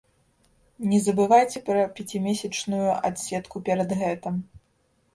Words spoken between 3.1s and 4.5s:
адседку перад гэтым.